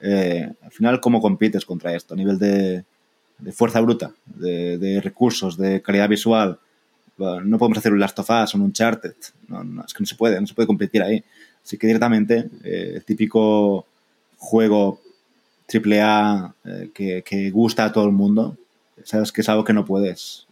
[0.00, 2.14] Eh, al final, ¿cómo compites contra esto?
[2.14, 2.84] A nivel de,
[3.52, 6.58] fuerza bruta, de, recursos, de calidad visual.
[7.16, 9.14] no podemos hacer un Last of Us o un Uncharted.
[9.48, 11.22] No, es que no se puede, no se puede competir ahí.
[11.62, 13.86] Así que directamente, eh, el típico
[14.36, 15.00] juego
[15.72, 16.54] AAA
[16.94, 18.56] que, que gusta a todo el mundo,
[19.04, 20.46] sabes que es algo que no puedes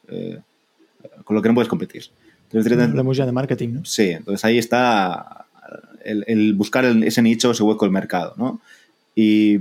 [1.25, 2.05] con lo que no puedes competir.
[2.45, 3.85] Entonces, Hablamos ya de marketing, ¿no?
[3.85, 5.46] Sí, entonces ahí está
[6.07, 8.61] el, buscar ese nicho, ese hueco del mercado, ¿no?
[9.15, 9.61] Y,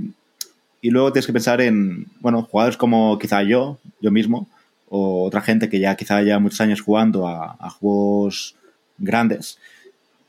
[0.80, 4.48] y, luego tienes que pensar en, bueno, jugadores como quizá yo, yo mismo,
[4.88, 8.54] o otra gente que ya quizá haya muchos años jugando a, juegos
[8.98, 9.58] grandes,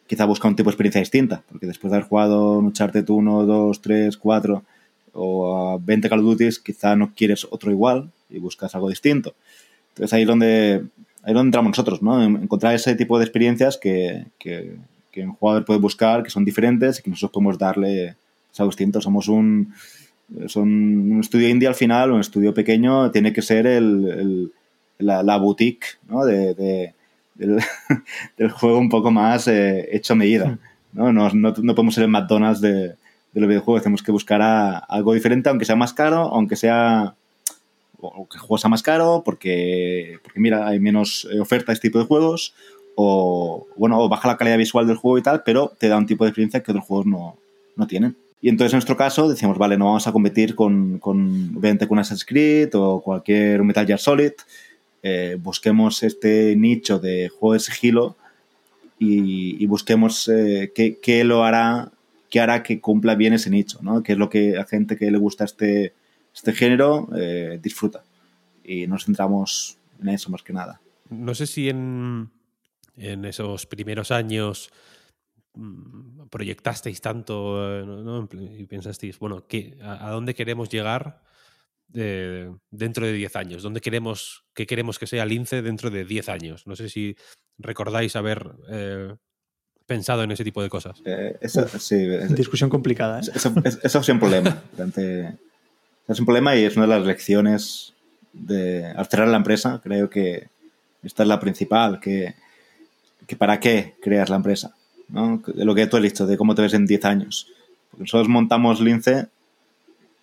[0.07, 3.45] quizá busca un tipo de experiencia distinta, porque después de haber jugado un Uncharted 1,
[3.45, 4.63] 2, 3, 4
[5.13, 9.35] o a 20 Call of Duty, quizá no quieres otro igual y buscas algo distinto.
[9.89, 10.85] Entonces ahí es donde,
[11.23, 12.23] ahí donde entramos nosotros, ¿no?
[12.23, 14.25] Encontrar ese tipo de experiencias que,
[15.23, 18.15] un jugador puede buscar, que son diferentes y que nosotros podemos darle
[18.57, 19.01] algo distinto.
[19.01, 19.73] Somos un,
[20.47, 20.67] son
[21.11, 24.51] un estudio indie al final, un estudio pequeño, tiene que ser el,
[24.99, 26.25] la, boutique ¿no?
[26.25, 26.93] de,
[27.35, 30.57] del, juego un poco más eh, hecho a medida.
[30.93, 31.11] ¿no?
[31.13, 34.41] No, no, podemos ser el McDonald's de, de los videojuegos, tenemos que buscar
[34.87, 37.15] algo diferente, aunque sea más caro, aunque sea
[37.99, 41.73] o que el juego sea más caro porque, porque mira, hay menos eh, oferta de
[41.73, 42.53] este tipo de juegos
[42.99, 46.23] o, bueno, baja la calidad visual del juego y tal, pero te da un tipo
[46.23, 47.37] de experiencia que otros juegos no,
[47.75, 48.17] no tienen.
[48.41, 51.99] Y entonces en nuestro caso decíamos, vale, no vamos a competir con, con obviamente con
[51.99, 54.31] Assassin's Creed o cualquier Metal Gear Solid,
[55.03, 58.17] eh, busquemos este nicho de juego de sigilo
[58.97, 61.91] y, busquemos eh, qué, qué, lo hará,
[62.31, 64.01] qué hará que cumpla bien ese nicho, ¿no?
[64.01, 65.93] Qué es lo que a gente que le gusta este,
[66.33, 68.03] este género eh, disfruta.
[68.63, 70.81] Y nos centramos en eso más que nada.
[71.11, 72.29] No sé si en,
[72.97, 74.71] en esos primeros años
[75.53, 78.27] mm, proyectasteis tanto ¿no?
[78.33, 81.21] y pensasteis, bueno, ¿qué, a, dónde queremos llegar
[81.93, 83.63] eh, dentro de 10 años?
[83.63, 86.67] ¿Dónde queremos, qué queremos que sea Lince dentro de 10 años?
[86.67, 87.15] No sé si
[87.57, 89.15] recordáis haber eh,
[89.85, 91.01] pensado en ese tipo de cosas.
[91.39, 93.19] eso, sí, Discusión complicada.
[93.21, 94.61] Eso, eso, es un problema.
[96.07, 97.93] es un problema y es una de las lecciones
[98.33, 99.79] de al cerrar la empresa.
[99.83, 100.49] Creo que
[101.03, 102.35] esta es la principal, que,
[103.27, 104.75] que para qué creas la empresa.
[105.09, 105.41] ¿no?
[105.55, 107.47] Lo que tú has dicho, de cómo te ves en 10 años.
[107.91, 109.27] Porque nosotros montamos Lince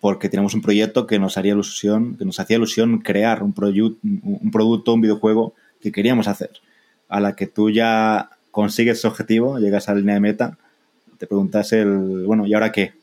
[0.01, 3.55] porque tenemos un proyecto que nos haría ilusión, que nos hacía ilusión crear un,
[4.23, 6.51] un producto, un videojuego que queríamos hacer.
[7.09, 10.57] A la que tú ya consigues ese objetivo, llegas a la línea de meta,
[11.17, 12.93] te preguntas el, bueno, ¿y ahora qué?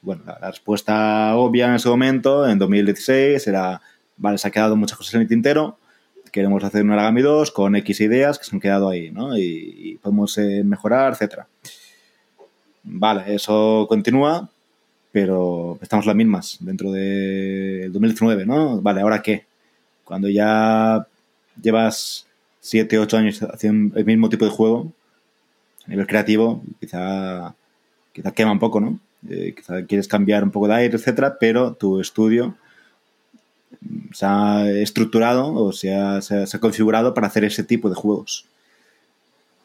[0.00, 3.80] Bueno, la, respuesta obvia en ese momento, en 2016, era,
[4.16, 5.78] vale, se ha quedado muchas cosas en el tintero,
[6.32, 9.36] queremos hacer un Aragami 2 con X ideas que se han quedado ahí, ¿no?
[9.36, 11.46] Y, podemos eh, mejorar, etcétera.
[12.82, 14.50] Vale, eso continúa,
[15.12, 18.80] pero estamos las mismas dentro del 2019, ¿no?
[18.80, 19.44] Vale, ¿ahora qué?
[20.04, 21.06] Cuando ya
[21.60, 22.26] llevas
[22.60, 24.92] 7, 8 años haciendo el mismo tipo de juego,
[25.86, 27.54] a nivel creativo, quizá,
[28.12, 28.98] quizá quema un poco, ¿no?
[29.28, 32.56] Eh, quizá quieres cambiar un poco de aire, etcétera, pero tu estudio
[34.12, 36.20] se ha estructurado o se ha,
[36.60, 38.46] configurado para hacer ese tipo de juegos.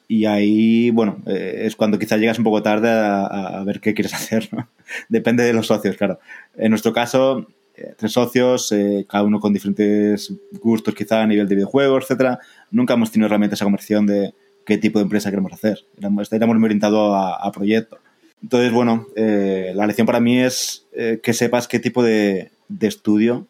[0.08, 4.14] Y ahí, bueno, eh, es cuando quizá llegas un poco tarde a, ver qué quieres
[4.14, 4.70] hacer, ¿no?
[5.10, 6.20] Depende de los socios, claro.
[6.56, 11.48] En nuestro caso, eh, tres socios, eh, cada uno con diferentes gustos quizá a nivel
[11.48, 12.40] de videojuegos, etcétera.
[12.72, 14.34] Nunca hemos tenido realmente esa conversión de
[14.66, 15.80] qué tipo de empresa queremos hacer.
[15.98, 18.00] Éramos, muy orientados a, a, proyecto.
[18.42, 20.86] Entonces, bueno, la lección para mí es
[21.24, 22.52] que sepas qué tipo de,
[22.82, 23.48] estudio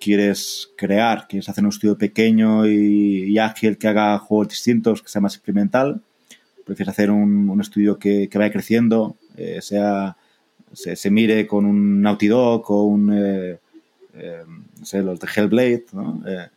[0.00, 1.26] quieres crear.
[1.28, 6.00] ¿Quieres hacer un estudio pequeño y, ágil que haga juegos distintos, que sea más experimental?
[6.64, 9.16] ¿Prefieres hacer un, estudio que, vaya creciendo,
[9.60, 10.16] sea
[10.72, 13.58] se, mire con un Naughty Dog o un, eh,
[14.14, 14.42] eh,
[14.78, 15.84] no sé, los de Hellblade.
[16.26, 16.48] Eh,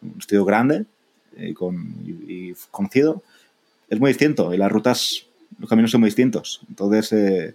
[0.00, 0.86] un estudio grande
[1.36, 3.22] y, con, y, conocido,
[3.88, 5.26] es muy distinto y las rutas,
[5.58, 6.60] los caminos son muy distintos.
[6.68, 7.54] Entonces,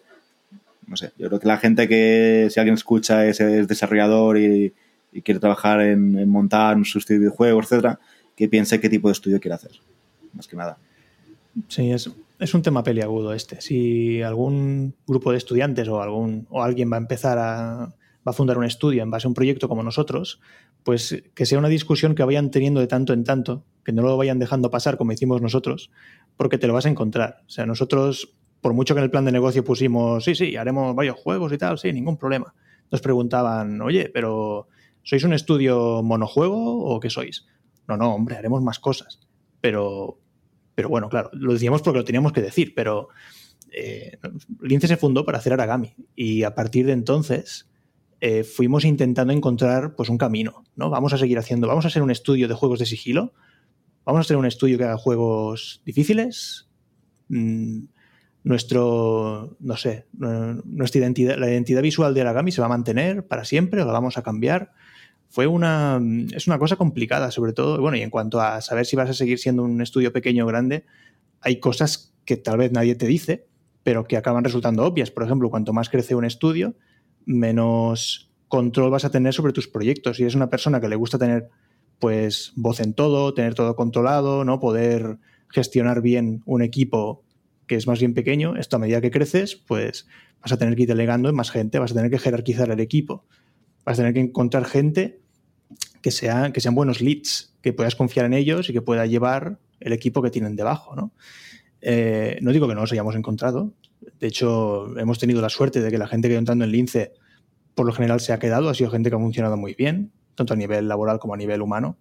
[0.87, 4.73] no sé, yo creo que la gente que, si alguien escucha, es, es desarrollador y,
[5.13, 7.99] y, quiere trabajar en, montar un estudio de videojuegos, etcétera,
[8.35, 9.71] que piense qué tipo de estudio quiere hacer,
[10.33, 10.77] más que nada.
[11.67, 13.61] Sí, es, es un tema peliagudo este.
[13.61, 17.93] Si algún grupo de estudiantes o, algún, o alguien va a empezar a,
[18.27, 20.39] va a fundar un estudio en base a un proyecto como nosotros,
[20.83, 24.17] pues que sea una discusión que vayan teniendo de tanto en tanto, que no lo
[24.17, 25.91] vayan dejando pasar como hicimos nosotros,
[26.37, 27.41] porque te lo vas a encontrar.
[27.47, 30.95] O sea, nosotros, por mucho que en el plan de negocio pusimos, sí, sí, haremos
[30.95, 32.53] varios juegos y tal, sí, ningún problema.
[32.91, 34.67] Nos preguntaban, oye, pero
[35.03, 37.45] ¿sois un estudio monojuego o qué sois?
[37.87, 39.19] No, no, hombre, haremos más cosas.
[39.61, 40.19] Pero,
[40.75, 43.09] pero bueno, claro, lo decíamos porque lo teníamos que decir, pero
[43.71, 44.17] eh,
[44.61, 47.69] Lince se fundó para hacer Aragami y a partir de entonces
[48.21, 50.89] eh, fuimos intentando encontrar pues un camino, ¿no?
[50.89, 53.33] Vamos a seguir haciendo, vamos a hacer un estudio de juegos de sigilo,
[54.05, 56.69] vamos a hacer un estudio que haga juegos difíciles,
[57.29, 57.85] mm,
[58.43, 63.45] nuestro, no sé, nuestra identidad, la identidad visual de Aragami se va a mantener para
[63.45, 64.73] siempre o la vamos a cambiar
[65.33, 65.99] fue una,
[66.31, 69.13] es una cosa complicada, sobre todo, bueno, y en cuanto a saber si vas a
[69.13, 70.85] seguir siendo un estudio pequeño o grande,
[71.41, 73.47] hay cosas que tal vez nadie te dice,
[73.81, 75.09] pero que acaban resultando obvias.
[75.09, 76.75] Por ejemplo, cuanto más crece un estudio,
[77.25, 80.17] menos control vas a tener sobre tus proyectos.
[80.17, 81.49] Si eres una persona que le gusta tener
[81.97, 84.59] pues voz en todo, tener todo controlado, ¿no?
[84.59, 85.17] Poder
[85.49, 87.23] gestionar bien un equipo
[87.65, 90.05] que es más bien pequeño, esto a medida que creces, pues
[90.43, 92.79] vas a tener que ir delegando en más gente, vas a tener que jerarquizar el
[92.79, 93.25] equipo,
[93.83, 95.22] vas a tener que encontrar gente
[96.03, 99.57] que, sea, que sean buenos leads, que puedas confiar en ellos y que pueda llevar
[99.79, 100.95] el equipo que tienen debajo.
[100.95, 101.13] ¿no?
[101.81, 103.73] Eh, no digo que no los hayamos encontrado.
[104.19, 107.13] De hecho, hemos tenido la suerte de que la gente que ha entrando en Lince,
[107.73, 108.69] por lo general, se ha quedado.
[108.69, 111.61] Ha sido gente que ha funcionado muy bien, tanto a nivel laboral como a nivel
[111.61, 111.97] humano.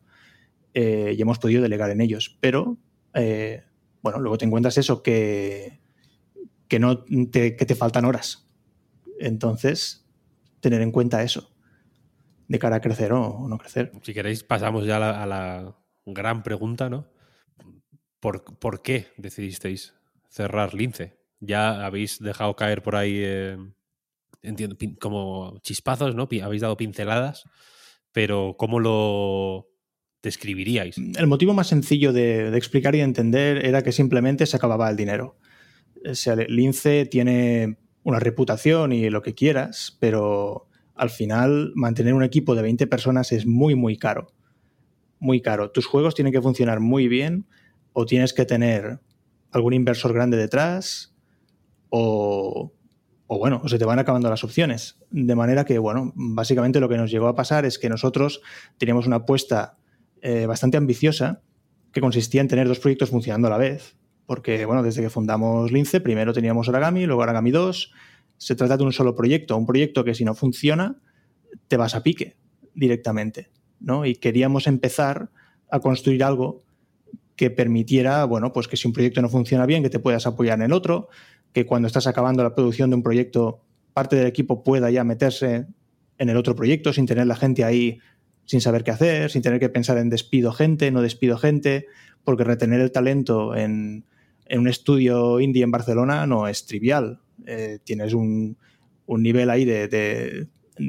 [0.74, 2.36] Eh, y hemos podido delegar en ellos.
[2.40, 2.76] Pero,
[3.14, 3.62] eh,
[4.02, 5.78] bueno, luego te encuentras eso, que,
[6.66, 8.48] que, no te, que te faltan horas.
[9.20, 10.04] Entonces,
[10.60, 11.51] tener en cuenta eso
[12.48, 13.92] de cara a crecer o no crecer.
[14.02, 15.76] Si queréis, pasamos ya a la, a la
[16.06, 17.06] gran pregunta, ¿no?
[18.20, 19.94] ¿Por, ¿Por, qué decidisteis
[20.28, 21.18] cerrar Lince?
[21.40, 23.56] Ya habéis dejado caer por ahí, eh,
[24.42, 26.28] entiendo, como chispazos, ¿no?
[26.42, 27.44] Habéis dado pinceladas,
[28.12, 29.68] pero ¿cómo lo
[30.22, 30.98] describiríais?
[30.98, 34.88] El motivo más sencillo de, de explicar y de entender era que simplemente se acababa
[34.88, 35.36] el dinero.
[36.08, 40.68] O sea, Lince tiene una reputación y lo que quieras, pero
[41.02, 44.32] al final mantener un equipo de 20 personas es muy, muy caro.
[45.18, 45.72] Muy caro.
[45.72, 47.44] Tus juegos tienen que funcionar muy bien
[47.92, 49.00] o tienes que tener
[49.50, 51.12] algún inversor grande detrás
[51.88, 52.72] o,
[53.26, 55.00] bueno, o se te van acabando las opciones.
[55.10, 58.40] De manera que, bueno, básicamente lo que nos llegó a pasar es que nosotros
[58.78, 59.78] teníamos una apuesta
[60.20, 61.42] eh, bastante ambiciosa
[61.92, 63.96] que consistía en tener dos proyectos funcionando a la vez.
[64.24, 67.92] Porque, bueno, desde que fundamos Lince, primero teníamos Origami, luego Origami 2,
[68.36, 70.96] se trata de un solo proyecto, un proyecto que si no funciona,
[71.68, 72.36] te vas a pique
[72.74, 73.50] directamente.
[73.80, 74.06] ¿no?
[74.06, 75.30] Y queríamos empezar
[75.70, 76.62] a construir algo
[77.36, 80.58] que permitiera, bueno, pues que si un proyecto no funciona bien, que te puedas apoyar
[80.58, 81.08] en el otro,
[81.52, 83.60] que cuando estás acabando la producción de un proyecto,
[83.92, 85.66] parte del equipo pueda ya meterse
[86.18, 87.98] en el otro proyecto sin tener la gente ahí
[88.44, 91.86] sin saber qué hacer, sin tener que pensar en despido gente, no despido gente,
[92.22, 94.04] porque retener el talento en,
[94.50, 97.21] un estudio indie en Barcelona no es trivial.
[97.46, 98.56] Eh, tienes un,
[99.06, 100.48] nivel ahí de,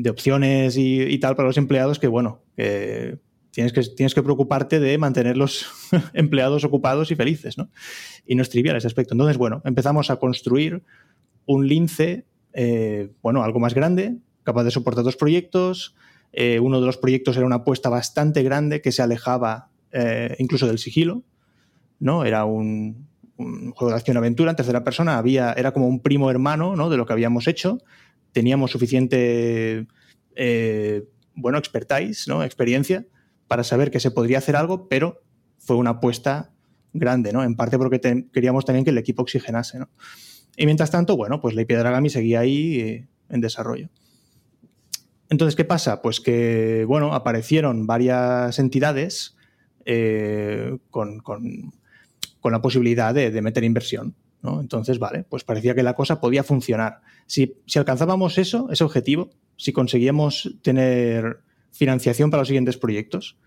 [0.10, 5.38] opciones y, tal para los empleados que, bueno, tienes, que, tienes que preocuparte de mantener
[5.38, 5.66] los
[6.14, 7.70] empleados ocupados y felices, ¿no?
[8.26, 9.14] Y no es trivial ese aspecto.
[9.14, 10.84] Entonces, bueno, empezamos a construir
[11.46, 15.96] un lince, eh, bueno, algo más grande, capaz de soportar dos proyectos.
[16.32, 19.70] Eh, uno de los proyectos era una apuesta bastante grande que se alejaba
[20.40, 21.22] incluso del sigilo,
[22.00, 22.26] ¿no?
[22.26, 23.06] Era un,
[23.38, 26.90] juego de acción-aventura en tercera persona, había, era como un primo hermano ¿no?
[26.90, 27.80] de lo que habíamos hecho.
[28.32, 29.88] Teníamos suficiente,
[30.36, 31.04] eh,
[31.36, 32.44] bueno, expertise, ¿no?
[32.44, 33.06] experiencia,
[33.48, 35.22] para saber que se podría hacer algo, pero
[35.58, 36.52] fue una apuesta
[36.94, 37.44] grande, ¿no?
[37.44, 38.00] En parte porque
[38.32, 39.90] queríamos también que el equipo oxigenase, ¿no?
[40.56, 43.90] Y mientras tanto, bueno, pues la Dragami seguía ahí en desarrollo.
[45.30, 46.02] Entonces, ¿qué pasa?
[46.02, 49.36] Pues que, bueno, aparecieron varias entidades
[49.86, 51.22] eh, con,
[52.52, 54.16] la posibilidad de, meter inversión.
[54.42, 54.60] ¿no?
[54.60, 57.02] Entonces, vale, pues parecía que la cosa podía funcionar.
[57.26, 61.40] Si, alcanzábamos eso, ese objetivo, si conseguíamos tener
[61.72, 63.38] financiación para los siguientes proyectos,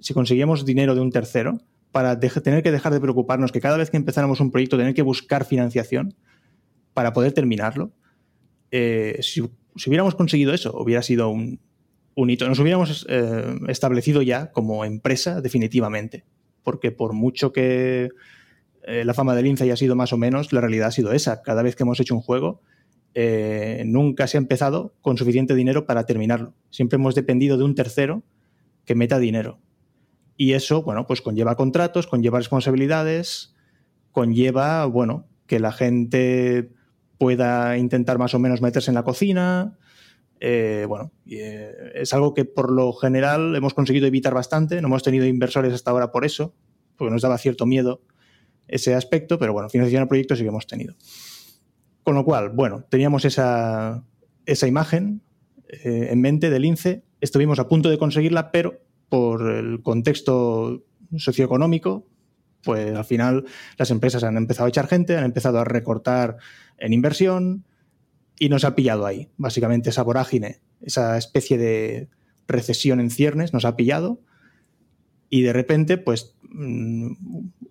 [0.00, 1.60] si conseguíamos dinero de un tercero,
[1.92, 5.02] para tener que dejar de preocuparnos que cada vez que empezáramos un proyecto tener que
[5.02, 6.14] buscar financiación
[6.92, 7.92] para poder terminarlo,
[8.70, 9.42] eh, si
[9.76, 11.60] si hubiéramos conseguido eso, hubiera sido un,
[12.30, 12.48] hito.
[12.48, 16.24] Nos hubiéramos eh, establecido ya como empresa definitivamente.
[16.64, 18.08] Porque por mucho que
[18.82, 21.42] eh, la fama del Lince haya sido más o menos, la realidad ha sido esa.
[21.42, 22.60] Cada vez que hemos hecho un juego,
[23.14, 26.54] eh, nunca se ha empezado con suficiente dinero para terminarlo.
[26.70, 28.24] Siempre hemos dependido de un tercero
[28.84, 29.60] que meta dinero.
[30.36, 33.54] Y eso, bueno, pues conlleva contratos, conlleva responsabilidades,
[34.10, 36.70] conlleva, bueno, que la gente
[37.18, 39.78] pueda intentar más o menos meterse en la cocina.
[40.40, 44.80] Eh, bueno, eh, es algo que por lo general hemos conseguido evitar bastante.
[44.80, 46.54] No hemos tenido inversores hasta ahora por eso,
[46.96, 48.02] porque nos daba cierto miedo
[48.68, 50.94] ese aspecto, pero bueno, financiación al proyecto sí que hemos tenido.
[52.02, 54.04] Con lo cual, bueno, teníamos esa,
[54.46, 55.22] esa imagen
[55.68, 60.84] eh, en mente del INCE, estuvimos a punto de conseguirla, pero por el contexto
[61.16, 62.06] socioeconómico,
[62.62, 63.44] pues al final
[63.78, 66.38] las empresas han empezado a echar gente, han empezado a recortar
[66.78, 67.64] en inversión
[68.38, 69.28] y nos ha pillado ahí.
[69.36, 72.08] Básicamente esa vorágine, esa especie de
[72.46, 74.20] recesión en ciernes nos ha pillado
[75.30, 77.12] y de repente, pues mm,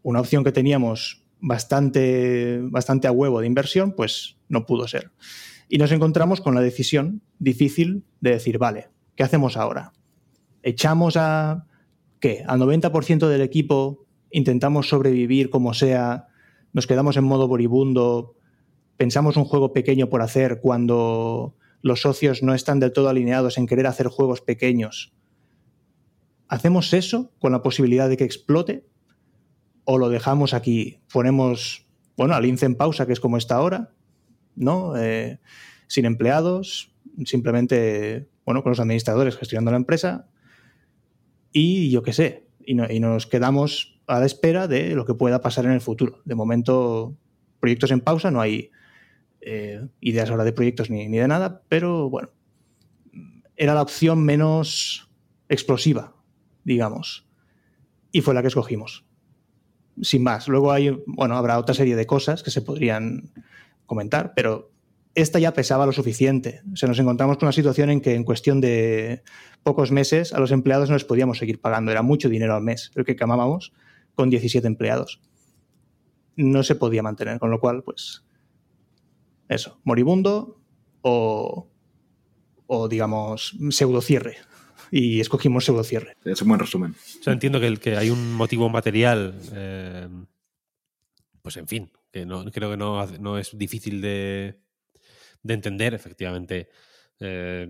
[0.02, 5.12] una opción que teníamos bastante, bastante a huevo de inversión, pues no pudo ser.
[5.70, 9.94] Y nos encontramos con la decisión difícil de decir, vale, ¿qué hacemos ahora?
[10.62, 11.66] ¿Echamos a
[12.20, 12.44] qué?
[12.48, 16.28] ¿Al 90% del equipo intentamos sobrevivir como sea?
[16.74, 18.36] ¿Nos quedamos en modo moribundo
[18.98, 23.68] pensamos un juego pequeño por hacer cuando los socios no están del todo alineados en
[23.68, 25.14] querer hacer juegos pequeños.
[26.48, 28.86] ¿Hacemos eso con la posibilidad de que explote?
[29.86, 31.00] ¿O lo dejamos aquí?
[31.12, 33.92] Ponemos, bueno, al INCE en pausa, que es como está ahora,
[34.56, 34.96] ¿no?
[34.96, 35.40] Eh,
[35.88, 36.94] sin empleados,
[37.26, 40.28] simplemente, bueno, con los administradores gestionando la empresa
[41.52, 45.42] y yo qué sé, y, y nos quedamos a la espera de lo que pueda
[45.42, 46.22] pasar en el futuro.
[46.26, 47.16] De momento,
[47.60, 48.72] proyectos en pausa, no hay
[49.46, 52.30] eh, ideas ahora de proyectos ni, de nada, pero bueno,
[53.56, 55.10] era la opción menos
[55.50, 56.16] explosiva,
[56.64, 57.28] digamos,
[58.12, 59.06] y fue la que escogimos.
[60.02, 63.32] Sin más, luego hay, bueno, habrá otra serie de cosas que se podrían
[63.86, 64.72] comentar, pero
[65.16, 66.62] esta ya pesaba lo suficiente.
[66.72, 69.24] O sea, nos encontramos con una situación en que en cuestión de
[69.62, 71.92] pocos meses a los empleados no les podíamos seguir pagando.
[71.92, 73.74] Era mucho dinero al mes el que camábamos
[74.16, 75.22] con 17 empleados.
[76.36, 78.24] No se podía mantener, con lo cual, pues,
[79.50, 80.60] eso, moribundo
[81.02, 81.70] o,
[82.68, 84.38] o digamos, pseudocierre.
[84.92, 86.18] Y escogimos pseudocierre.
[86.24, 86.96] Es un buen resumen.
[87.26, 90.08] entiendo que, el, que hay un motivo material, eh,
[91.42, 94.60] pues en fin, que no, creo que no, es difícil de,
[95.42, 96.70] de entender, efectivamente.
[97.20, 97.68] Eh,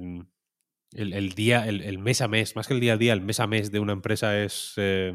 [0.92, 3.48] el, día, el, mes a mes, más que el día a día, el mes a
[3.48, 4.74] mes de una empresa es.
[4.78, 5.14] Eh,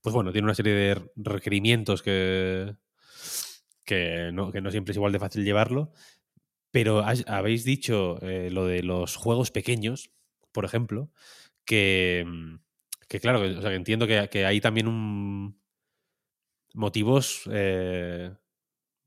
[0.00, 2.74] pues bueno, tiene una serie de requerimientos que,
[3.84, 5.92] que no, siempre es igual de fácil llevarlo.
[6.70, 10.10] Pero habéis dicho eh, lo de los juegos pequeños,
[10.52, 11.10] por ejemplo,
[11.66, 12.56] que, mm,
[13.08, 15.54] que claro, que, o sea, que entiendo que, hay también
[16.74, 18.32] motivos eh,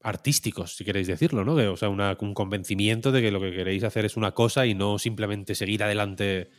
[0.04, 1.54] artísticos, si queréis decirlo, ¿no?
[1.54, 5.00] o sea, un convencimiento de que lo que queréis hacer es una cosa y no
[5.00, 6.52] simplemente seguir adelante.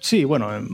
[0.00, 0.68] Sí, bueno, em,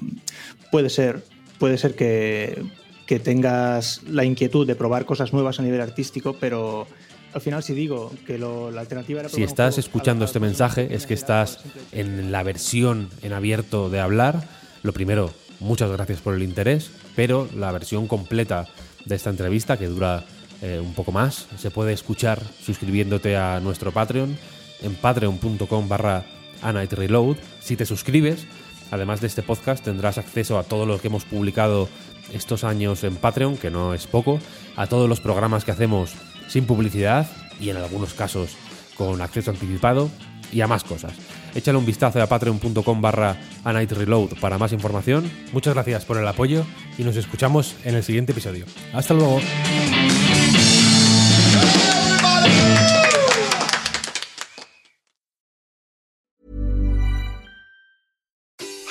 [0.71, 1.23] puede ser.
[1.59, 2.63] Puede ser que
[3.07, 6.87] que tengas la inquietud de probar cosas nuevas a nivel artístico, pero
[7.33, 9.29] al final si digo que lo, la alternativa era...
[9.29, 11.61] Si estás escuchando este mensaje es que estás
[11.93, 14.49] en la versión en abierto de hablar.
[14.83, 15.31] Lo primero,
[15.61, 18.67] muchas gracias por el interés, pero la versión completa
[19.05, 20.25] de esta entrevista, que dura
[20.63, 24.37] eh, un poco más, se puede escuchar suscribiéndote a nuestro Patreon
[24.83, 26.25] en patreon.com barra
[26.63, 27.37] Reload.
[27.61, 28.47] Si te suscribes,
[28.91, 31.89] además de este podcast, tendrás acceso a todo lo que hemos publicado
[32.33, 34.41] estos años en Patreon, que no es poco,
[34.77, 36.15] a todos los programas que hacemos
[36.49, 37.29] sin publicidad
[37.61, 38.57] y en algunos casos
[38.97, 40.11] con acceso anticipado
[40.53, 41.13] y a más cosas.
[41.55, 45.31] Échale un vistazo a patreon.com barra Reload para más información.
[45.53, 46.65] Muchas gracias por el apoyo
[46.99, 48.67] y nos escuchamos en el siguiente episodio.
[48.93, 49.41] Hasta luego.